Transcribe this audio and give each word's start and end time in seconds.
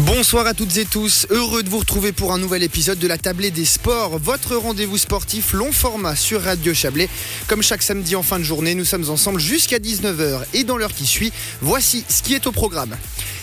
Bonsoir 0.00 0.46
à 0.46 0.52
toutes 0.52 0.76
et 0.76 0.84
tous, 0.84 1.26
heureux 1.30 1.62
de 1.62 1.70
vous 1.70 1.78
retrouver 1.78 2.12
pour 2.12 2.34
un 2.34 2.38
nouvel 2.38 2.62
épisode 2.62 2.98
de 2.98 3.06
la 3.06 3.16
Tablée 3.16 3.50
des 3.50 3.64
Sports, 3.64 4.18
votre 4.18 4.56
rendez-vous 4.56 4.98
sportif 4.98 5.54
long 5.54 5.72
format 5.72 6.16
sur 6.16 6.42
Radio 6.42 6.74
Chablais. 6.74 7.08
Comme 7.46 7.62
chaque 7.62 7.82
samedi 7.82 8.14
en 8.14 8.22
fin 8.22 8.38
de 8.38 8.44
journée, 8.44 8.74
nous 8.74 8.84
sommes 8.84 9.08
ensemble 9.08 9.40
jusqu'à 9.40 9.78
19h 9.78 10.40
et 10.52 10.64
dans 10.64 10.76
l'heure 10.76 10.92
qui 10.92 11.06
suit, 11.06 11.32
voici 11.62 12.04
ce 12.10 12.22
qui 12.22 12.34
est 12.34 12.46
au 12.46 12.52
programme. 12.52 12.94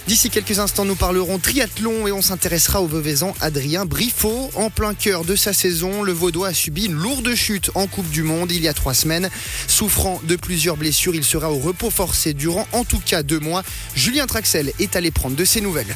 D'ici 0.07 0.29
quelques 0.29 0.59
instants, 0.59 0.85
nous 0.85 0.95
parlerons 0.95 1.37
triathlon 1.37 2.07
et 2.07 2.13
on 2.13 2.21
s'intéressera 2.21 2.81
au 2.81 2.87
Veuvezan 2.87 3.35
Adrien 3.41 3.85
Briffaut. 3.85 4.49
En 4.55 4.69
plein 4.69 4.93
cœur 4.93 5.25
de 5.25 5.35
sa 5.35 5.51
saison, 5.51 6.01
le 6.01 6.13
Vaudois 6.13 6.47
a 6.47 6.53
subi 6.53 6.85
une 6.85 6.93
lourde 6.93 7.35
chute 7.35 7.71
en 7.75 7.87
Coupe 7.87 8.09
du 8.09 8.23
Monde 8.23 8.53
il 8.53 8.61
y 8.61 8.69
a 8.69 8.73
trois 8.73 8.93
semaines. 8.93 9.29
Souffrant 9.67 10.21
de 10.23 10.37
plusieurs 10.37 10.77
blessures, 10.77 11.13
il 11.13 11.25
sera 11.25 11.51
au 11.51 11.57
repos 11.57 11.89
forcé 11.89 12.33
durant 12.33 12.65
en 12.71 12.85
tout 12.85 13.01
cas 13.05 13.21
deux 13.21 13.41
mois. 13.41 13.63
Julien 13.95 14.27
Traxel 14.27 14.71
est 14.79 14.95
allé 14.95 15.11
prendre 15.11 15.35
de 15.35 15.43
ses 15.43 15.59
nouvelles. 15.59 15.93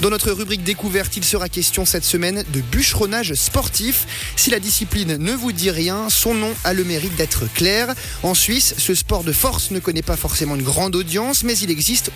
Dans 0.00 0.10
notre 0.10 0.30
rubrique 0.30 0.62
découverte, 0.62 1.16
il 1.16 1.24
sera 1.24 1.48
question 1.48 1.84
cette 1.84 2.04
semaine 2.04 2.44
de 2.52 2.60
bûcheronnage 2.60 3.34
sportif. 3.34 4.06
Si 4.36 4.50
la 4.50 4.60
discipline 4.60 5.16
ne 5.16 5.32
vous 5.32 5.50
dit 5.50 5.72
rien, 5.72 6.08
son 6.10 6.32
nom 6.32 6.54
a 6.62 6.74
le 6.74 6.84
mérite 6.84 7.16
d'être 7.16 7.52
clair. 7.54 7.92
En 8.22 8.34
Suisse, 8.34 8.76
ce 8.78 8.94
sport 8.94 9.24
de 9.24 9.32
force 9.32 9.72
ne 9.72 9.80
connaît 9.80 10.02
pas 10.02 10.16
forcément 10.16 10.54
une 10.54 10.62
grande 10.62 10.94
audience, 10.94 11.42
mais 11.42 11.58
il 11.58 11.72
existe 11.72 12.12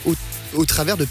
au, 0.54 0.65
travers 0.66 0.96
de 0.96 1.04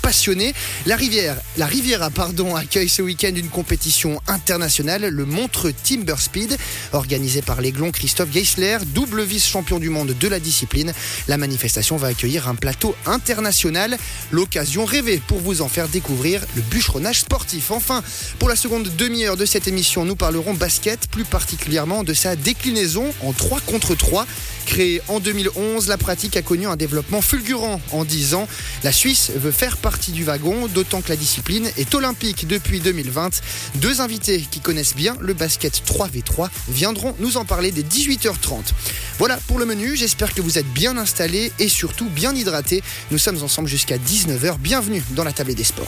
La 0.86 0.96
Rivière, 0.96 1.36
la 1.58 1.66
Riviera, 1.66 2.12
pardon, 2.12 2.56
accueille 2.56 2.90
ce 2.90 3.02
week-end 3.02 3.32
une 3.36 3.50
compétition 3.50 4.22
internationale, 4.28 5.08
le 5.08 5.26
Montre 5.26 5.72
Timber 5.72 6.18
Speed, 6.20 6.58
organisé 6.94 7.42
par 7.42 7.60
l'aiglon 7.60 7.90
Christophe 7.90 8.30
Geisler, 8.30 8.78
double 8.94 9.24
vice-champion 9.24 9.80
du 9.80 9.90
monde 9.90 10.14
de 10.20 10.28
la 10.28 10.40
discipline. 10.40 10.94
La 11.28 11.38
manifestation 11.38 11.98
va 11.98 12.10
accueillir 12.10 12.48
un 12.48 12.54
plateau 12.54 12.96
international, 13.08 13.98
l'occasion 14.30 14.86
rêvée 14.86 15.20
pour 15.26 15.40
vous 15.40 15.64
en 15.64 15.68
faire 15.68 15.88
découvrir 15.88 16.46
le 16.56 16.62
bûcheronnage 16.62 17.22
sportif. 17.22 17.72
Enfin, 17.72 18.04
pour 18.38 18.48
la 18.48 18.56
seconde 18.56 18.96
demi-heure 18.96 19.38
de 19.38 19.46
cette 19.46 19.68
émission, 19.68 20.06
nous 20.06 20.16
parlerons 20.16 20.54
basket, 20.54 21.08
plus 21.08 21.26
particulièrement 21.26 22.04
de 22.04 22.14
sa 22.14 22.36
déclinaison 22.36 23.12
en 23.22 23.34
3 23.34 23.60
contre 23.62 23.96
3. 23.96 24.28
Créée 24.66 25.02
en 25.08 25.20
2011, 25.20 25.88
la 25.88 25.98
pratique 25.98 26.38
a 26.38 26.42
connu 26.42 26.68
un 26.68 26.76
développement 26.76 27.22
fulgurant 27.22 27.82
en 27.92 28.06
10 28.06 28.36
ans. 28.36 28.48
La 28.84 28.92
Suisse 28.92 29.32
veut 29.36 29.52
faire 29.52 29.78
partie 29.78 30.12
du 30.12 30.24
wagon, 30.24 30.68
d'autant 30.68 31.02
que 31.02 31.10
la 31.10 31.16
discipline 31.16 31.70
est 31.78 31.94
olympique 31.96 32.48
depuis 32.48 32.80
2020. 32.80 33.42
Deux 33.76 34.02
invités 34.02 34.46
qui 34.50 34.60
connaissent 34.60 34.96
bien 34.96 35.18
le 35.20 35.34
basket 35.34 35.82
3v3 35.86 36.50
viendront 36.70 37.16
nous 37.20 37.38
en 37.38 37.46
parler 37.46 37.72
dès 37.72 37.84
18h30. 37.84 38.74
Voilà 39.20 39.38
pour 39.48 39.60
le 39.60 39.66
menu, 39.66 39.96
j'espère 39.96 40.34
que 40.34 40.42
vous 40.42 40.58
êtes 40.58 40.72
bien 40.74 40.98
installés 40.98 41.52
et 41.60 41.68
surtout 41.68 42.10
bien 42.10 42.36
hydratés. 42.36 42.84
Nous 43.12 43.18
sommes 43.18 43.44
ensemble 43.44 43.68
jusqu'à 43.68 43.98
19h. 43.98 44.58
Bienvenue 44.58 45.04
dans 45.12 45.24
la 45.24 45.34
table 45.34 45.54
des 45.54 45.64
sports. 45.64 45.88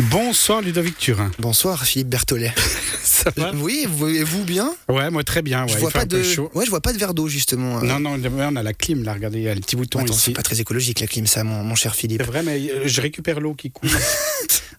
Bonsoir 0.00 0.60
Ludovic 0.60 0.96
Turin. 0.96 1.32
Bonsoir 1.40 1.84
Philippe 1.84 2.08
Berthollet. 2.08 2.54
Ça 3.02 3.32
va? 3.36 3.50
Oui, 3.56 3.84
vous, 3.90 4.06
et 4.06 4.22
vous 4.22 4.44
bien? 4.44 4.72
Ouais, 4.88 5.10
moi 5.10 5.24
très 5.24 5.42
bien. 5.42 5.62
Ouais, 5.62 5.68
je 5.68 5.74
il 5.74 5.80
vois 5.80 5.90
fait 5.90 5.98
pas 5.98 6.04
un 6.04 6.06
peu 6.06 6.18
de 6.18 6.22
chaud. 6.22 6.50
Ouais, 6.54 6.64
je 6.64 6.70
vois 6.70 6.80
pas 6.80 6.92
de 6.92 6.98
verre 6.98 7.14
d'eau 7.14 7.26
justement. 7.26 7.82
Non, 7.82 7.98
non, 7.98 8.16
on 8.16 8.56
a 8.56 8.62
la 8.62 8.72
clim 8.74 9.02
là, 9.02 9.14
regardez, 9.14 9.38
il 9.38 9.44
y 9.44 9.48
a 9.48 9.54
le 9.54 9.60
petit 9.60 9.74
bouton 9.74 9.98
Attends, 9.98 10.14
ici. 10.14 10.22
c'est 10.26 10.32
pas 10.34 10.42
très 10.44 10.60
écologique 10.60 11.00
la 11.00 11.08
clim 11.08 11.26
ça 11.26 11.42
mon, 11.42 11.64
mon 11.64 11.74
cher 11.74 11.96
Philippe. 11.96 12.22
C'est 12.24 12.30
vrai, 12.30 12.44
mais 12.44 12.70
euh, 12.70 12.82
je 12.86 13.00
récupère 13.00 13.40
l'eau 13.40 13.54
qui 13.54 13.72
coule. 13.72 13.90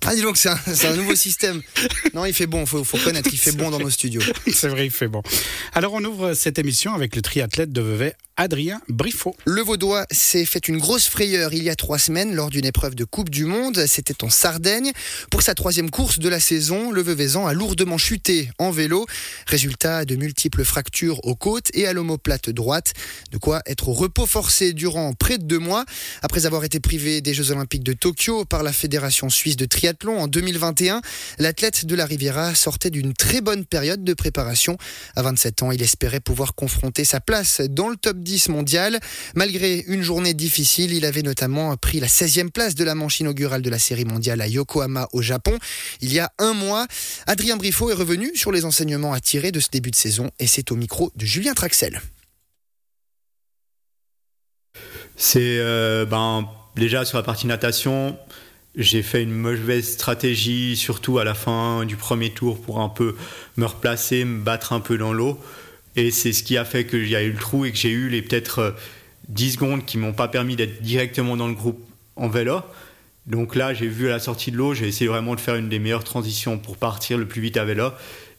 Ah 0.06 0.16
dis 0.16 0.22
donc 0.22 0.38
c'est 0.38 0.50
un, 0.50 0.58
c'est 0.74 0.88
un 0.88 0.96
nouveau 0.96 1.14
système. 1.14 1.62
Non, 2.16 2.26
il 2.26 2.34
fait 2.34 2.48
bon, 2.48 2.66
faut, 2.66 2.84
faut 2.84 2.98
connaître, 2.98 3.30
il 3.32 3.38
fait 3.38 3.52
bon 3.52 3.70
dans 3.70 3.78
nos 3.78 3.92
studios. 3.92 4.22
C'est 4.52 4.70
vrai, 4.70 4.86
il 4.86 4.92
fait 4.92 5.08
bon. 5.08 5.22
Alors 5.74 5.94
on 5.94 6.04
ouvre 6.04 6.34
cette 6.34 6.58
émission 6.58 6.96
avec 6.96 7.16
le 7.16 7.22
triathlète 7.22 7.72
de 7.72 7.82
Vevey, 7.82 8.16
Adrien 8.36 8.82
Briffaut. 8.88 9.36
Le 9.46 9.62
Vaudois 9.62 10.08
s'est 10.10 10.46
fait 10.46 10.68
une 10.68 10.78
grosse 10.78 11.08
frayeur 11.08 11.54
il 11.54 11.62
y 11.64 11.70
a 11.70 11.76
trois 11.76 12.00
semaines 12.00 12.34
lors 12.34 12.50
d'une 12.50 12.66
épreuve 12.66 12.96
de 12.96 13.04
Coupe 13.04 13.30
du 13.30 13.46
Monde. 13.46 13.86
C'était 13.88 14.24
en 14.24 14.30
Sardaigne. 14.30 14.94
Pour 15.32 15.42
sa 15.42 15.56
troisième 15.56 15.90
course 15.90 16.20
de 16.20 16.30
la 16.30 16.40
saison, 16.40 16.92
le 16.92 17.02
Veuvezan 17.02 17.48
a 17.48 17.54
lourdement 17.54 17.98
chuté 17.98 18.50
en 18.58 18.72
vélo. 18.72 19.06
Résultat 19.48 20.06
de 20.06 20.16
multiples 20.16 20.64
fractures 20.64 21.20
aux 21.26 21.36
côtes 21.36 21.70
et 21.74 21.88
à 21.88 21.94
l'omoplate 21.94 22.50
droite. 22.50 22.94
De 23.32 23.38
quoi 23.38 23.62
être 23.66 23.90
au 23.90 23.94
repos 23.94 24.26
forcé 24.26 24.74
durant 24.74 25.14
près 25.14 25.38
de 25.38 25.44
deux 25.44 25.60
mois. 25.60 25.86
Après 26.22 26.46
avoir 26.46 26.64
été 26.64 26.80
privé 26.80 27.22
des 27.22 27.34
Jeux 27.34 27.52
Olympiques 27.52 27.84
de 27.84 27.94
Tokyo 27.94 28.46
par 28.46 28.64
la 28.64 28.74
Fédération 28.74 29.30
suisse 29.30 29.58
de 29.58 29.66
triathlon 29.66 30.20
en 30.20 30.28
2021, 30.28 31.02
l'athlète 31.38 31.86
de 31.86 31.96
la 31.96 32.06
Riviera 32.06 32.56
sortait 32.56 32.90
d'une 32.90 33.14
très 33.14 33.42
bonne 33.42 33.66
période 33.66 34.04
de 34.04 34.14
préparation. 34.14 34.78
À 35.16 35.22
27 35.22 35.64
ans, 35.64 35.72
il 35.72 35.82
espérait 35.82 36.20
pouvoir 36.20 36.56
confronter 36.56 37.06
sa 37.06 37.20
place 37.20 37.62
dans 37.62 37.90
le 37.90 37.96
top 37.96 38.18
10 38.18 38.50
mondial. 38.50 39.00
Malgré 39.36 39.84
une 39.88 40.02
journée 40.02 40.34
difficile, 40.34 40.94
il 40.94 41.06
avait 41.06 41.22
notamment 41.22 41.76
pris 41.78 42.00
la 42.00 42.08
16e 42.08 42.50
place 42.50 42.76
de 42.76 42.84
la 42.84 42.96
manche 42.96 43.20
inaugurale 43.20 43.62
de 43.62 43.70
la 43.70 43.80
série 43.80 44.06
mondiale 44.06 44.42
à 44.42 44.48
Yokohama 44.48 44.99
au 45.14 45.22
Japon. 45.22 45.58
Il 46.02 46.12
y 46.12 46.20
a 46.20 46.32
un 46.38 46.54
mois, 46.54 46.88
Adrien 47.28 47.58
Briffaut 47.58 47.90
est 47.90 47.96
revenu 47.96 48.32
sur 48.36 48.52
les 48.52 48.66
enseignements 48.66 49.14
à 49.14 49.20
tirer 49.20 49.52
de 49.52 49.60
ce 49.60 49.70
début 49.70 49.92
de 49.92 49.96
saison 49.96 50.32
et 50.40 50.48
c'est 50.48 50.72
au 50.72 50.76
micro 50.76 51.12
de 51.16 51.26
Julien 51.26 51.54
Traxel. 51.54 52.02
C'est 55.16 55.60
euh, 55.60 56.06
ben, 56.06 56.50
déjà 56.76 57.04
sur 57.04 57.18
la 57.18 57.24
partie 57.24 57.46
natation, 57.46 58.18
j'ai 58.76 59.04
fait 59.04 59.24
une 59.24 59.34
mauvaise 59.34 59.88
stratégie, 59.90 60.78
surtout 60.78 61.20
à 61.20 61.24
la 61.24 61.34
fin 61.34 61.86
du 61.86 61.98
premier 61.98 62.32
tour, 62.32 62.62
pour 62.62 62.80
un 62.80 62.90
peu 62.90 63.16
me 63.58 63.66
replacer, 63.66 64.24
me 64.24 64.42
battre 64.42 64.74
un 64.74 64.80
peu 64.80 64.98
dans 64.98 65.12
l'eau. 65.12 65.40
Et 65.96 66.12
c'est 66.12 66.32
ce 66.32 66.44
qui 66.44 66.58
a 66.58 66.64
fait 66.64 66.86
qu'il 66.86 67.10
y 67.10 67.16
a 67.16 67.24
eu 67.24 67.32
le 67.32 67.38
trou 67.38 67.66
et 67.66 67.72
que 67.72 67.78
j'ai 67.78 67.90
eu 67.90 68.10
les 68.10 68.22
peut-être 68.22 68.60
euh, 68.60 68.72
10 69.28 69.54
secondes 69.54 69.86
qui 69.86 69.98
m'ont 69.98 70.14
pas 70.14 70.28
permis 70.28 70.56
d'être 70.56 70.82
directement 70.82 71.36
dans 71.36 71.48
le 71.48 71.54
groupe 71.54 71.84
en 72.16 72.30
vélo. 72.30 72.62
Donc 73.30 73.56
là, 73.56 73.76
j'ai 73.76 73.88
vu 73.88 74.08
à 74.08 74.10
la 74.10 74.20
sortie 74.20 74.52
de 74.52 74.58
l'eau, 74.58 74.74
j'ai 74.74 74.88
essayé 74.88 75.08
vraiment 75.08 75.36
de 75.36 75.40
faire 75.40 75.56
une 75.56 75.70
des 75.70 75.78
meilleures 75.78 76.04
transitions 76.04 76.58
pour 76.58 76.78
partir 76.78 77.18
le 77.18 77.28
plus 77.28 77.42
vite 77.42 77.58
à 77.58 77.64
vélo. 77.64 77.92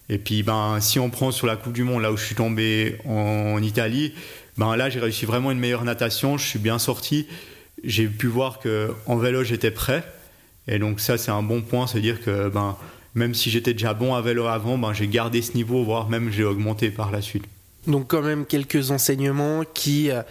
Et 0.08 0.18
puis, 0.18 0.42
ben, 0.42 0.78
si 0.80 0.98
on 0.98 1.08
prend 1.08 1.30
sur 1.30 1.46
la 1.46 1.54
Coupe 1.54 1.72
du 1.72 1.84
Monde, 1.84 2.02
là 2.02 2.10
où 2.10 2.16
je 2.16 2.24
suis 2.24 2.34
tombé 2.34 2.98
en 3.04 3.62
Italie, 3.62 4.12
ben 4.58 4.76
là, 4.76 4.90
j'ai 4.90 4.98
réussi 4.98 5.26
vraiment 5.26 5.52
une 5.52 5.60
meilleure 5.60 5.84
natation. 5.84 6.36
Je 6.36 6.46
suis 6.46 6.58
bien 6.58 6.80
sorti. 6.80 7.28
J'ai 7.84 8.08
pu 8.08 8.26
voir 8.26 8.58
que 8.58 8.90
en 9.06 9.16
vélo, 9.16 9.44
j'étais 9.44 9.70
prêt. 9.70 10.02
Et 10.66 10.80
donc 10.80 10.98
ça, 10.98 11.16
c'est 11.16 11.30
un 11.30 11.42
bon 11.42 11.62
point, 11.62 11.86
c'est 11.86 12.00
dire 12.00 12.20
que 12.20 12.48
ben, 12.48 12.76
même 13.14 13.34
si 13.34 13.48
j'étais 13.48 13.72
déjà 13.72 13.94
bon 13.94 14.14
à 14.14 14.20
vélo 14.20 14.46
avant, 14.46 14.76
ben, 14.76 14.92
j'ai 14.92 15.06
gardé 15.06 15.40
ce 15.40 15.54
niveau, 15.54 15.84
voire 15.84 16.08
même 16.08 16.32
j'ai 16.32 16.44
augmenté 16.44 16.90
par 16.90 17.12
la 17.12 17.22
suite. 17.22 17.44
Donc 17.86 18.08
quand 18.08 18.22
même 18.22 18.44
quelques 18.44 18.90
enseignements 18.90 19.64
qui, 19.74 20.10
euh, 20.10 20.22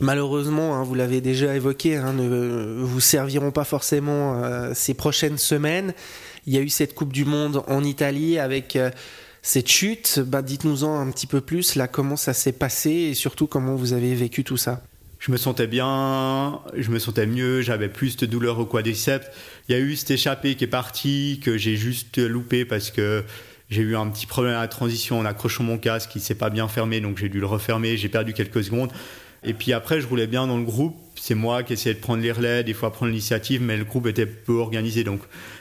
malheureusement, 0.00 0.76
hein, 0.76 0.82
vous 0.82 0.94
l'avez 0.94 1.20
déjà 1.20 1.54
évoqué, 1.54 1.96
hein, 1.96 2.12
ne 2.12 2.82
vous 2.82 3.00
serviront 3.00 3.50
pas 3.50 3.64
forcément 3.64 4.42
euh, 4.42 4.72
ces 4.74 4.94
prochaines 4.94 5.38
semaines. 5.38 5.94
Il 6.46 6.54
y 6.54 6.58
a 6.58 6.60
eu 6.60 6.68
cette 6.68 6.94
Coupe 6.94 7.12
du 7.12 7.24
Monde 7.24 7.62
en 7.66 7.82
Italie 7.82 8.38
avec 8.38 8.76
euh, 8.76 8.90
cette 9.42 9.68
chute. 9.68 10.20
Bah, 10.20 10.42
Dites-nous-en 10.42 10.98
un 11.00 11.10
petit 11.10 11.26
peu 11.26 11.40
plus, 11.40 11.76
là, 11.76 11.88
comment 11.88 12.16
ça 12.16 12.34
s'est 12.34 12.52
passé 12.52 12.90
et 12.90 13.14
surtout 13.14 13.46
comment 13.46 13.74
vous 13.74 13.94
avez 13.94 14.14
vécu 14.14 14.44
tout 14.44 14.58
ça. 14.58 14.82
Je 15.18 15.32
me 15.32 15.36
sentais 15.36 15.66
bien, 15.66 16.60
je 16.76 16.90
me 16.90 17.00
sentais 17.00 17.26
mieux, 17.26 17.60
j'avais 17.60 17.88
plus 17.88 18.16
de 18.16 18.26
douleur 18.26 18.60
au 18.60 18.66
quadriceps. 18.66 19.26
Il 19.68 19.72
y 19.72 19.74
a 19.74 19.80
eu 19.80 19.96
cette 19.96 20.12
échappée 20.12 20.54
qui 20.54 20.64
est 20.64 20.68
partie, 20.68 21.40
que 21.42 21.58
j'ai 21.58 21.74
juste 21.74 22.18
loupé 22.18 22.64
parce 22.64 22.92
que 22.92 23.24
j'ai 23.70 23.82
eu 23.82 23.96
un 23.96 24.08
petit 24.08 24.26
problème 24.26 24.54
à 24.54 24.60
la 24.60 24.68
transition 24.68 25.18
en 25.18 25.24
accrochant 25.24 25.64
mon 25.64 25.78
casque 25.78 26.10
qui 26.10 26.20
s'est 26.20 26.34
pas 26.34 26.50
bien 26.50 26.68
fermé, 26.68 27.00
donc 27.00 27.18
j'ai 27.18 27.28
dû 27.28 27.40
le 27.40 27.46
refermer, 27.46 27.96
j'ai 27.96 28.08
perdu 28.08 28.32
quelques 28.32 28.64
secondes. 28.64 28.90
Et 29.44 29.54
puis 29.54 29.72
après, 29.72 30.00
je 30.00 30.06
roulais 30.06 30.26
bien 30.26 30.46
dans 30.46 30.56
le 30.56 30.64
groupe. 30.64 30.96
C'est 31.14 31.34
moi 31.34 31.62
qui 31.62 31.74
essayais 31.74 31.94
de 31.94 32.00
prendre 32.00 32.22
les 32.22 32.32
relais, 32.32 32.64
des 32.64 32.74
fois 32.74 32.92
prendre 32.92 33.10
l'initiative, 33.10 33.62
mais 33.62 33.76
le 33.76 33.84
groupe 33.84 34.06
était 34.06 34.26
peu 34.26 34.54
organisé, 34.54 35.04
donc 35.04 35.20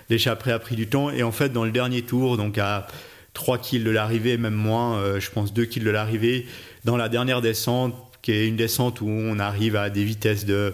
l'échappée 0.09 0.51
a 0.51 0.59
pris 0.59 0.75
du 0.75 0.87
temps. 0.87 1.09
Et 1.11 1.23
en 1.23 1.31
fait, 1.31 1.49
dans 1.49 1.65
le 1.65 1.71
dernier 1.71 2.01
tour, 2.01 2.37
donc 2.37 2.57
à 2.57 2.87
3 3.33 3.59
kills 3.59 3.83
de 3.83 3.91
l'arrivée, 3.91 4.37
même 4.37 4.53
moins, 4.53 4.97
euh, 4.97 5.19
je 5.19 5.29
pense 5.29 5.53
2 5.53 5.65
kills 5.65 5.83
de 5.83 5.89
l'arrivée, 5.89 6.47
dans 6.85 6.97
la 6.97 7.09
dernière 7.09 7.41
descente, 7.41 7.93
qui 8.21 8.31
est 8.31 8.47
une 8.47 8.55
descente 8.55 9.01
où 9.01 9.07
on 9.07 9.37
arrive 9.37 9.75
à 9.75 9.89
des 9.89 10.03
vitesses 10.03 10.45
de 10.45 10.73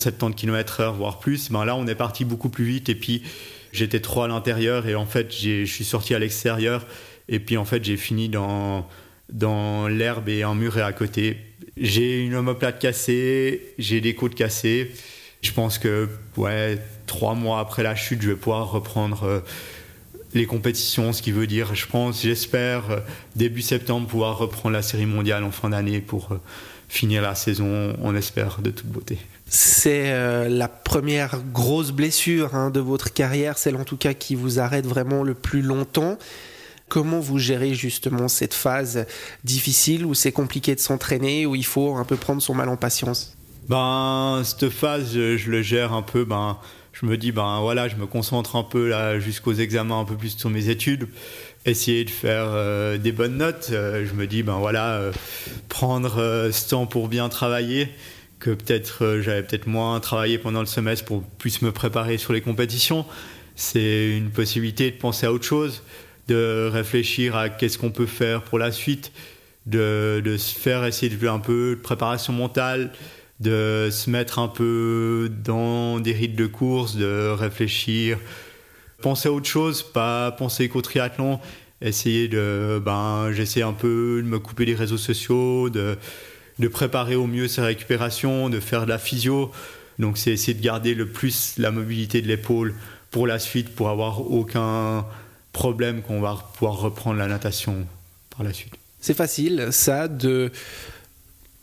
70 0.00 0.34
km/h, 0.34 0.94
voire 0.94 1.20
plus, 1.20 1.50
ben 1.50 1.64
là, 1.64 1.76
on 1.76 1.86
est 1.86 1.94
parti 1.94 2.24
beaucoup 2.24 2.48
plus 2.48 2.64
vite. 2.64 2.88
Et 2.88 2.94
puis, 2.94 3.22
j'étais 3.72 4.00
trop 4.00 4.22
à 4.22 4.28
l'intérieur 4.28 4.86
et 4.86 4.94
en 4.94 5.06
fait, 5.06 5.34
je 5.34 5.64
suis 5.64 5.84
sorti 5.84 6.14
à 6.14 6.18
l'extérieur. 6.18 6.86
Et 7.28 7.40
puis, 7.40 7.56
en 7.56 7.64
fait, 7.64 7.82
j'ai 7.84 7.96
fini 7.96 8.28
dans, 8.28 8.86
dans 9.32 9.88
l'herbe 9.88 10.28
et 10.28 10.42
un 10.42 10.54
mur 10.54 10.78
est 10.78 10.82
à 10.82 10.92
côté. 10.92 11.38
J'ai 11.76 12.22
une 12.24 12.34
omoplate 12.34 12.78
cassée, 12.78 13.74
j'ai 13.78 14.00
des 14.00 14.14
côtes 14.14 14.34
cassées. 14.34 14.92
Je 15.40 15.52
pense 15.52 15.78
que, 15.78 16.08
ouais, 16.36 16.78
trois 17.06 17.34
mois 17.34 17.58
après 17.60 17.82
la 17.82 17.96
chute, 17.96 18.22
je 18.22 18.28
vais 18.28 18.36
pouvoir 18.36 18.70
reprendre 18.70 19.24
euh, 19.24 19.40
les 20.34 20.46
compétitions, 20.46 21.12
ce 21.12 21.22
qui 21.22 21.32
veut 21.32 21.46
dire, 21.46 21.74
je 21.74 21.86
pense, 21.86 22.22
j'espère, 22.22 22.90
euh, 22.90 23.00
début 23.34 23.62
septembre, 23.62 24.06
pouvoir 24.06 24.38
reprendre 24.38 24.74
la 24.74 24.82
série 24.82 25.06
mondiale 25.06 25.42
en 25.42 25.50
fin 25.50 25.70
d'année 25.70 26.00
pour 26.00 26.32
euh, 26.32 26.40
finir 26.88 27.22
la 27.22 27.34
saison, 27.34 27.96
on 28.00 28.14
espère, 28.14 28.60
de 28.60 28.70
toute 28.70 28.86
beauté. 28.86 29.18
C'est 29.54 30.12
euh, 30.12 30.48
la 30.48 30.66
première 30.66 31.38
grosse 31.52 31.90
blessure 31.90 32.54
hein, 32.54 32.70
de 32.70 32.80
votre 32.80 33.12
carrière, 33.12 33.58
celle 33.58 33.76
en 33.76 33.84
tout 33.84 33.98
cas 33.98 34.14
qui 34.14 34.34
vous 34.34 34.58
arrête 34.58 34.86
vraiment 34.86 35.24
le 35.24 35.34
plus 35.34 35.60
longtemps. 35.60 36.16
Comment 36.88 37.20
vous 37.20 37.38
gérez 37.38 37.74
justement 37.74 38.28
cette 38.28 38.54
phase 38.54 39.04
difficile 39.44 40.06
où 40.06 40.14
c'est 40.14 40.32
compliqué 40.32 40.74
de 40.74 40.80
s'entraîner, 40.80 41.44
où 41.44 41.54
il 41.54 41.66
faut 41.66 41.96
un 41.96 42.04
peu 42.04 42.16
prendre 42.16 42.40
son 42.40 42.54
mal 42.54 42.70
en 42.70 42.78
patience? 42.78 43.36
Ben, 43.68 44.40
cette 44.42 44.70
phase, 44.70 45.12
je, 45.12 45.50
le 45.50 45.60
gère 45.60 45.92
un 45.92 46.00
peu. 46.00 46.24
Ben, 46.24 46.56
je 46.94 47.04
me 47.04 47.18
dis, 47.18 47.30
ben 47.30 47.60
voilà, 47.60 47.88
je 47.88 47.96
me 47.96 48.06
concentre 48.06 48.56
un 48.56 48.64
peu 48.64 48.88
là 48.88 49.20
jusqu'aux 49.20 49.52
examens, 49.52 50.00
un 50.00 50.04
peu 50.06 50.16
plus 50.16 50.34
sur 50.34 50.48
mes 50.48 50.70
études, 50.70 51.08
essayer 51.66 52.06
de 52.06 52.10
faire 52.10 52.46
euh, 52.46 52.96
des 52.96 53.12
bonnes 53.12 53.36
notes. 53.36 53.68
Euh, 53.70 54.06
je 54.06 54.14
me 54.14 54.26
dis, 54.26 54.42
ben 54.42 54.56
voilà, 54.56 55.10
prendre 55.68 56.48
ce 56.50 56.70
temps 56.70 56.86
pour 56.86 57.08
bien 57.08 57.28
travailler, 57.28 57.90
que 58.42 58.50
peut-être 58.50 59.20
j'avais 59.20 59.44
peut-être 59.44 59.68
moins 59.68 60.00
travaillé 60.00 60.36
pendant 60.36 60.60
le 60.60 60.66
semestre 60.66 61.04
pour 61.04 61.22
plus 61.22 61.62
me 61.62 61.70
préparer 61.70 62.18
sur 62.18 62.32
les 62.32 62.40
compétitions. 62.40 63.06
C'est 63.54 64.16
une 64.16 64.30
possibilité 64.30 64.90
de 64.90 64.96
penser 64.96 65.26
à 65.26 65.32
autre 65.32 65.44
chose, 65.44 65.84
de 66.26 66.68
réfléchir 66.72 67.36
à 67.36 67.48
qu'est-ce 67.48 67.78
qu'on 67.78 67.92
peut 67.92 68.06
faire 68.06 68.42
pour 68.42 68.58
la 68.58 68.72
suite, 68.72 69.12
de, 69.66 70.20
se 70.38 70.58
faire 70.58 70.84
essayer 70.84 71.14
de 71.14 71.28
un 71.28 71.38
peu 71.38 71.76
de 71.76 71.80
préparation 71.80 72.32
mentale 72.32 72.90
de 73.38 73.88
se 73.90 74.10
mettre 74.10 74.38
un 74.38 74.48
peu 74.48 75.30
dans 75.44 76.00
des 76.00 76.12
rites 76.12 76.36
de 76.36 76.46
course, 76.46 76.96
de 76.96 77.28
réfléchir, 77.30 78.18
penser 79.00 79.28
à 79.28 79.32
autre 79.32 79.48
chose, 79.48 79.82
pas 79.82 80.30
penser 80.32 80.68
qu'au 80.68 80.80
triathlon, 80.80 81.40
essayer 81.80 82.28
de, 82.28 82.80
ben, 82.84 83.32
j'essaie 83.32 83.62
un 83.62 83.72
peu 83.72 84.20
de 84.22 84.28
me 84.28 84.38
couper 84.38 84.64
des 84.64 84.74
réseaux 84.76 84.96
sociaux, 84.96 85.70
de, 85.70 85.96
de 86.58 86.68
préparer 86.68 87.14
au 87.14 87.26
mieux 87.26 87.48
sa 87.48 87.64
récupération, 87.64 88.48
de 88.48 88.60
faire 88.60 88.84
de 88.84 88.90
la 88.90 88.98
physio. 88.98 89.50
Donc 89.98 90.18
c'est 90.18 90.32
essayer 90.32 90.54
de 90.54 90.62
garder 90.62 90.94
le 90.94 91.06
plus 91.06 91.54
la 91.58 91.70
mobilité 91.70 92.22
de 92.22 92.28
l'épaule 92.28 92.74
pour 93.10 93.26
la 93.26 93.38
suite, 93.38 93.74
pour 93.74 93.88
avoir 93.88 94.30
aucun 94.30 95.04
problème 95.52 96.02
qu'on 96.02 96.20
va 96.20 96.50
pouvoir 96.54 96.78
reprendre 96.78 97.18
la 97.18 97.26
natation 97.26 97.86
par 98.30 98.44
la 98.44 98.52
suite. 98.52 98.74
C'est 99.00 99.14
facile, 99.14 99.68
ça, 99.70 100.08
de 100.08 100.50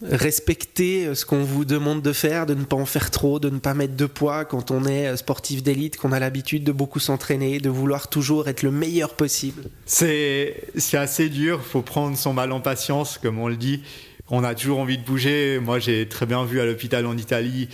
respecter 0.01 1.13
ce 1.13 1.25
qu'on 1.25 1.43
vous 1.43 1.65
demande 1.65 2.01
de 2.01 2.13
faire, 2.13 2.45
de 2.45 2.53
ne 2.53 2.63
pas 2.63 2.75
en 2.77 2.85
faire 2.85 3.11
trop, 3.11 3.39
de 3.39 3.49
ne 3.49 3.59
pas 3.59 3.73
mettre 3.73 3.95
de 3.95 4.05
poids 4.05 4.45
quand 4.45 4.71
on 4.71 4.85
est 4.85 5.17
sportif 5.17 5.61
d'élite, 5.61 5.97
qu'on 5.97 6.11
a 6.11 6.19
l'habitude 6.19 6.63
de 6.63 6.71
beaucoup 6.71 6.99
s'entraîner, 6.99 7.59
de 7.59 7.69
vouloir 7.69 8.07
toujours 8.07 8.47
être 8.47 8.63
le 8.63 8.71
meilleur 8.71 9.15
possible 9.15 9.63
C'est 9.85 10.53
assez 10.93 11.29
dur, 11.29 11.61
faut 11.63 11.81
prendre 11.81 12.15
son 12.17 12.33
mal 12.33 12.51
en 12.51 12.61
patience, 12.61 13.17
comme 13.17 13.39
on 13.39 13.47
le 13.47 13.57
dit. 13.57 13.81
On 14.29 14.43
a 14.43 14.55
toujours 14.55 14.79
envie 14.79 14.97
de 14.97 15.03
bouger. 15.03 15.59
Moi, 15.59 15.79
j'ai 15.79 16.07
très 16.07 16.25
bien 16.25 16.45
vu 16.45 16.59
à 16.59 16.65
l'hôpital 16.65 17.05
en 17.05 17.17
Italie, 17.17 17.69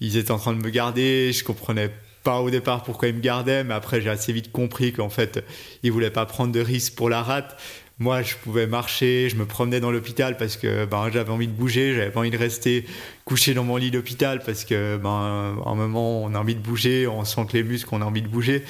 ils 0.00 0.16
étaient 0.16 0.30
en 0.32 0.38
train 0.38 0.52
de 0.52 0.62
me 0.62 0.70
garder, 0.70 1.32
je 1.32 1.44
comprenais 1.44 1.90
pas 2.22 2.40
au 2.40 2.50
départ 2.50 2.82
pourquoi 2.82 3.08
ils 3.08 3.14
me 3.14 3.20
gardaient, 3.20 3.64
mais 3.64 3.72
après 3.72 4.02
j'ai 4.02 4.10
assez 4.10 4.32
vite 4.32 4.52
compris 4.52 4.92
qu'en 4.92 5.08
fait 5.08 5.42
ils 5.82 5.90
voulaient 5.90 6.10
pas 6.10 6.26
prendre 6.26 6.52
de 6.52 6.60
risques 6.60 6.94
pour 6.94 7.08
la 7.08 7.22
rate 7.22 7.56
moi, 8.00 8.22
je 8.22 8.34
pouvais 8.34 8.66
marcher, 8.66 9.28
je 9.28 9.36
me 9.36 9.44
promenais 9.44 9.78
dans 9.78 9.90
l'hôpital 9.90 10.38
parce 10.38 10.56
que 10.56 10.86
ben, 10.86 11.10
j'avais 11.12 11.30
envie 11.30 11.48
de 11.48 11.52
bouger, 11.52 11.94
j'avais 11.94 12.10
pas 12.10 12.20
envie 12.20 12.30
de 12.30 12.38
rester 12.38 12.86
couché 13.26 13.52
dans 13.52 13.62
mon 13.62 13.76
lit 13.76 13.90
d'hôpital 13.90 14.40
parce 14.44 14.64
que 14.64 14.96
ben, 14.96 15.62
un 15.66 15.74
moment, 15.74 16.22
on 16.22 16.34
a 16.34 16.38
envie 16.38 16.54
de 16.54 16.60
bouger, 16.60 17.06
on 17.06 17.26
sent 17.26 17.42
que 17.46 17.58
les 17.58 17.62
muscles, 17.62 17.90
on 17.92 18.00
a 18.00 18.06
envie 18.06 18.22
de 18.22 18.28
bouger. 18.28 18.64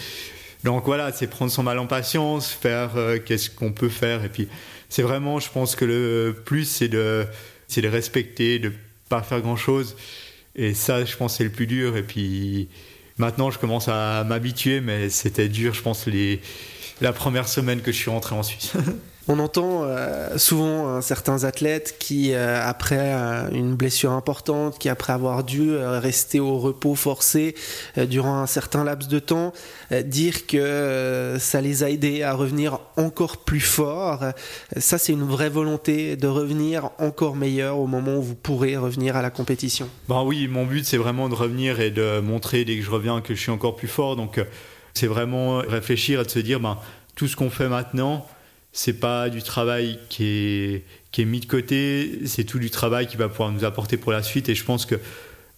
Donc 0.64 0.84
voilà, 0.84 1.12
c'est 1.12 1.26
prendre 1.26 1.50
son 1.50 1.62
mal 1.62 1.78
en 1.78 1.86
patience, 1.86 2.50
faire 2.50 2.96
euh, 2.96 3.18
qu'est-ce 3.18 3.50
qu'on 3.50 3.72
peut 3.72 3.88
faire. 3.88 4.24
Et 4.24 4.28
puis, 4.28 4.48
c'est 4.88 5.02
vraiment, 5.02 5.40
je 5.40 5.50
pense 5.50 5.74
que 5.74 5.84
le 5.84 6.36
plus, 6.44 6.64
c'est 6.64 6.88
de, 6.88 7.26
c'est 7.66 7.80
de 7.80 7.88
respecter, 7.88 8.58
de 8.58 8.72
pas 9.08 9.22
faire 9.22 9.40
grand-chose. 9.40 9.96
Et 10.56 10.74
ça, 10.74 11.04
je 11.04 11.16
pense, 11.16 11.36
c'est 11.38 11.44
le 11.44 11.50
plus 11.50 11.66
dur. 11.66 11.96
Et 11.96 12.02
puis, 12.02 12.68
maintenant, 13.16 13.50
je 13.50 13.58
commence 13.58 13.88
à 13.88 14.24
m'habituer, 14.24 14.80
mais 14.80 15.08
c'était 15.08 15.48
dur, 15.48 15.72
je 15.72 15.82
pense, 15.82 16.06
les, 16.06 16.40
la 17.00 17.12
première 17.12 17.48
semaine 17.48 17.80
que 17.80 17.92
je 17.92 17.96
suis 17.96 18.10
rentré 18.10 18.34
en 18.34 18.42
Suisse. 18.42 18.72
On 19.28 19.38
entend 19.38 19.84
euh, 19.84 20.38
souvent 20.38 20.88
hein, 20.88 21.02
certains 21.02 21.44
athlètes 21.44 21.96
qui, 21.98 22.32
euh, 22.32 22.60
après 22.64 23.12
euh, 23.14 23.50
une 23.52 23.74
blessure 23.74 24.12
importante, 24.12 24.78
qui 24.78 24.88
après 24.88 25.12
avoir 25.12 25.44
dû 25.44 25.76
rester 25.76 26.40
au 26.40 26.58
repos 26.58 26.94
forcé 26.94 27.54
durant 27.96 28.38
un 28.38 28.46
certain 28.46 28.82
laps 28.82 29.08
de 29.08 29.18
temps, 29.18 29.52
dire 30.04 30.46
que 30.46 31.36
ça 31.38 31.60
les 31.60 31.82
a 31.82 31.90
aidés 31.90 32.22
à 32.22 32.32
revenir 32.32 32.80
encore 32.96 33.38
plus 33.38 33.60
fort. 33.60 34.24
Ça, 34.76 34.98
c'est 34.98 35.12
une 35.12 35.24
vraie 35.24 35.48
volonté 35.48 36.16
de 36.16 36.26
revenir 36.26 36.90
encore 36.98 37.36
meilleur 37.36 37.78
au 37.78 37.86
moment 37.86 38.16
où 38.16 38.22
vous 38.22 38.34
pourrez 38.34 38.76
revenir 38.76 39.16
à 39.16 39.22
la 39.22 39.30
compétition. 39.30 39.88
Ben 40.08 40.22
oui, 40.22 40.48
mon 40.48 40.64
but, 40.64 40.84
c'est 40.84 40.96
vraiment 40.96 41.28
de 41.28 41.34
revenir 41.34 41.80
et 41.80 41.90
de 41.90 42.20
montrer 42.20 42.64
dès 42.64 42.76
que 42.76 42.82
je 42.82 42.90
reviens 42.90 43.20
que 43.20 43.34
je 43.34 43.40
suis 43.40 43.52
encore 43.52 43.76
plus 43.76 43.88
fort. 43.88 44.16
Donc, 44.16 44.40
c'est 44.94 45.06
vraiment 45.06 45.58
réfléchir 45.58 46.20
et 46.20 46.24
de 46.24 46.30
se 46.30 46.38
dire, 46.40 46.60
ben, 46.60 46.78
tout 47.14 47.28
ce 47.28 47.36
qu'on 47.36 47.50
fait 47.50 47.68
maintenant, 47.68 48.26
c'est 48.72 49.00
pas 49.00 49.28
du 49.30 49.42
travail 49.42 49.98
qui 50.08 50.24
est, 50.24 50.84
qui 51.10 51.22
est 51.22 51.24
mis 51.24 51.40
de 51.40 51.46
côté, 51.46 52.20
c'est 52.26 52.44
tout 52.44 52.58
du 52.58 52.70
travail 52.70 53.06
qui 53.06 53.16
va 53.16 53.28
pouvoir 53.28 53.50
nous 53.50 53.64
apporter 53.64 53.96
pour 53.96 54.12
la 54.12 54.22
suite. 54.22 54.48
Et 54.48 54.54
je 54.54 54.64
pense 54.64 54.86
que 54.86 54.94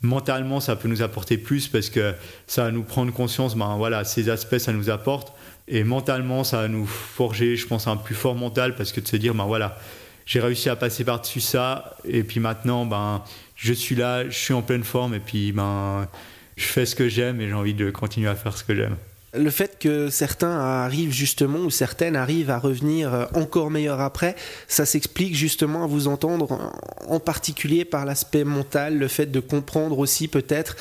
mentalement, 0.03 0.61
ça 0.61 0.77
peut 0.77 0.89
nous 0.89 1.03
apporter 1.03 1.37
plus 1.37 1.69
parce 1.69 1.91
que 1.91 2.15
ça 2.47 2.65
va 2.65 2.71
nous 2.71 2.83
prendre 2.83 3.13
conscience, 3.13 3.55
ben 3.55 3.77
voilà, 3.77 4.05
ces 4.05 4.31
aspects, 4.31 4.59
ça 4.59 4.73
nous 4.73 4.91
apporte. 4.91 5.33
Et 5.69 5.85
mentalement, 5.85 6.43
ça 6.43 6.63
va 6.63 6.69
nous 6.69 6.87
forger, 6.87 7.57
je 7.57 7.67
pense, 7.67 7.87
un 7.87 7.97
plus 7.97 8.15
fort 8.15 8.35
mental 8.35 8.75
parce 8.75 8.93
que 8.93 9.01
de 9.01 9.07
se 9.07 9.17
dire, 9.17 9.35
ben 9.35 9.45
voilà, 9.45 9.79
j'ai 10.25 10.41
réussi 10.41 10.69
à 10.69 10.77
passer 10.77 11.05
par-dessus 11.05 11.41
ça. 11.41 11.97
Et 12.05 12.25
puis 12.25 12.41
maintenant, 12.41 12.87
ben, 12.87 13.23
je 13.57 13.73
suis 13.73 13.95
là, 13.95 14.29
je 14.29 14.37
suis 14.37 14.55
en 14.55 14.63
pleine 14.63 14.85
forme. 14.85 15.15
Et 15.15 15.21
puis, 15.21 15.53
ben, 15.53 16.09
je 16.57 16.65
fais 16.65 16.87
ce 16.87 16.97
que 16.97 17.09
j'aime 17.09 17.41
et 17.41 17.49
j'ai 17.49 17.55
envie 17.55 17.75
de 17.75 17.91
continuer 17.91 18.29
à 18.29 18.35
faire 18.35 18.57
ce 18.57 18.65
que 18.65 18.75
j'aime 18.75 18.97
le 19.35 19.51
fait 19.51 19.79
que 19.79 20.11
certains 20.11 20.59
arrivent 20.59 21.13
justement 21.13 21.61
ou 21.61 21.71
certaines 21.71 22.17
arrivent 22.17 22.51
à 22.51 22.59
revenir 22.59 23.15
euh, 23.15 23.25
encore 23.35 23.71
meilleurs 23.71 24.01
après, 24.01 24.37
ça 24.69 24.85
s'explique 24.85 25.35
justement 25.35 25.85
à 25.85 25.87
vous 25.87 26.09
entendre 26.09 26.73
en 27.09 27.21
particulier 27.21 27.85
par 27.85 28.05
l'aspect 28.05 28.45
mental, 28.45 28.99
le 28.99 29.09
fait 29.09 29.27
de 29.27 29.41
comprendre 29.41 29.99
aussi 29.99 30.29
peut-être 30.29 30.77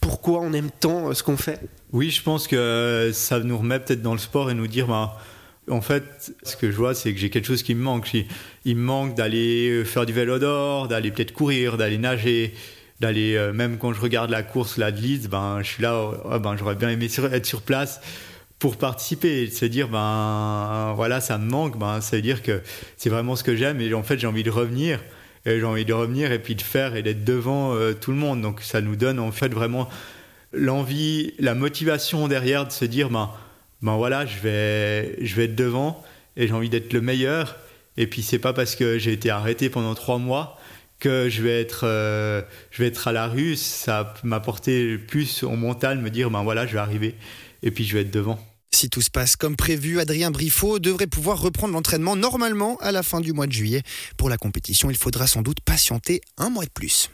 pourquoi 0.00 0.40
on 0.40 0.52
aime 0.52 0.70
tant 0.80 1.10
euh, 1.10 1.14
ce 1.14 1.22
qu'on 1.22 1.36
fait. 1.36 1.60
Oui, 1.92 2.10
je 2.10 2.22
pense 2.22 2.48
que 2.48 3.10
ça 3.12 3.38
nous 3.40 3.58
remet 3.58 3.78
peut-être 3.80 4.02
dans 4.02 4.12
le 4.12 4.18
sport 4.18 4.50
et 4.50 4.54
nous 4.54 4.66
dire 4.66 4.86
bah, 4.86 5.18
en 5.70 5.80
fait, 5.80 6.34
ce 6.42 6.56
que 6.56 6.70
je 6.70 6.76
vois, 6.76 6.94
c'est 6.94 7.12
que 7.12 7.20
j'ai 7.20 7.30
quelque 7.30 7.46
chose 7.46 7.62
qui 7.62 7.74
me 7.74 7.82
manque. 7.82 8.10
Il 8.64 8.76
me 8.76 8.82
manque 8.82 9.14
d'aller 9.14 9.84
faire 9.84 10.06
du 10.06 10.12
vélo 10.12 10.38
d'or, 10.38 10.88
d'aller 10.88 11.10
peut-être 11.10 11.32
courir, 11.32 11.76
d'aller 11.76 11.98
nager, 11.98 12.54
d'aller 13.00 13.34
euh, 13.36 13.52
même 13.52 13.78
quand 13.78 13.92
je 13.92 14.00
regarde 14.00 14.30
la 14.30 14.42
course 14.42 14.78
là 14.78 14.92
de 14.92 15.00
Leeds 15.00 15.28
ben 15.28 15.58
je 15.62 15.66
suis 15.66 15.82
là 15.82 15.94
oh, 15.96 16.14
oh, 16.24 16.38
ben 16.38 16.56
j'aurais 16.56 16.76
bien 16.76 16.90
aimé 16.90 17.08
être 17.32 17.46
sur 17.46 17.62
place 17.62 18.00
pour 18.58 18.76
participer. 18.76 19.42
Et 19.42 19.50
se 19.50 19.64
dire 19.64 19.88
ben 19.88 20.92
voilà 20.96 21.20
ça 21.20 21.38
me 21.38 21.48
manque 21.48 21.78
ben 21.78 22.00
ça 22.00 22.16
veut 22.16 22.22
dire 22.22 22.42
que 22.42 22.62
c'est 22.96 23.10
vraiment 23.10 23.36
ce 23.36 23.44
que 23.44 23.56
j'aime 23.56 23.80
et 23.80 23.92
en 23.94 24.02
fait 24.02 24.18
j'ai 24.18 24.26
envie 24.26 24.42
de 24.42 24.50
revenir. 24.50 25.00
Et 25.46 25.60
j'ai 25.60 25.66
envie 25.66 25.84
de 25.84 25.92
revenir 25.92 26.32
et 26.32 26.38
puis 26.38 26.54
de 26.54 26.62
faire 26.62 26.96
et 26.96 27.02
d'être 27.02 27.22
devant 27.22 27.74
euh, 27.74 27.92
tout 27.92 28.10
le 28.10 28.16
monde. 28.16 28.40
Donc 28.40 28.62
ça 28.62 28.80
nous 28.80 28.96
donne 28.96 29.18
en 29.18 29.30
fait 29.30 29.52
vraiment 29.52 29.90
l'envie 30.54 31.34
la 31.38 31.54
motivation 31.54 32.28
derrière 32.28 32.66
de 32.66 32.72
se 32.72 32.86
dire 32.86 33.10
ben 33.10 33.30
ben 33.82 33.96
voilà 33.96 34.24
je 34.24 34.38
vais 34.38 35.22
je 35.22 35.34
vais 35.34 35.44
être 35.44 35.54
devant 35.54 36.02
et 36.38 36.46
j'ai 36.46 36.54
envie 36.54 36.70
d'être 36.70 36.92
le 36.92 37.02
meilleur. 37.02 37.56
Et 37.96 38.06
puis 38.06 38.22
c'est 38.22 38.38
pas 38.38 38.52
parce 38.52 38.76
que 38.76 38.98
j'ai 38.98 39.12
été 39.12 39.28
arrêté 39.30 39.68
pendant 39.68 39.94
trois 39.94 40.18
mois 40.18 40.58
que 41.04 41.28
je 41.28 41.42
vais 41.42 41.60
être, 41.60 41.80
euh, 41.84 42.40
je 42.70 42.82
vais 42.82 42.88
être 42.88 43.08
à 43.08 43.12
la 43.12 43.26
rue, 43.26 43.56
ça 43.56 44.14
m'a 44.22 44.36
apporté 44.36 44.96
plus 44.96 45.42
au 45.42 45.50
mental, 45.50 45.98
me 45.98 46.08
dire, 46.08 46.30
ben 46.30 46.42
voilà, 46.42 46.66
je 46.66 46.72
vais 46.72 46.78
arriver 46.78 47.14
et 47.62 47.70
puis 47.70 47.84
je 47.84 47.92
vais 47.92 48.00
être 48.00 48.10
devant. 48.10 48.38
Si 48.72 48.88
tout 48.88 49.02
se 49.02 49.10
passe 49.10 49.36
comme 49.36 49.54
prévu, 49.54 50.00
Adrien 50.00 50.30
Briffaut 50.30 50.78
devrait 50.78 51.06
pouvoir 51.06 51.42
reprendre 51.42 51.74
l'entraînement 51.74 52.16
normalement 52.16 52.78
à 52.80 52.90
la 52.90 53.02
fin 53.02 53.20
du 53.20 53.34
mois 53.34 53.46
de 53.46 53.52
juillet. 53.52 53.82
Pour 54.16 54.30
la 54.30 54.38
compétition, 54.38 54.88
il 54.88 54.96
faudra 54.96 55.26
sans 55.26 55.42
doute 55.42 55.60
patienter 55.60 56.22
un 56.38 56.48
mois 56.48 56.64
de 56.64 56.70
plus. 56.70 57.10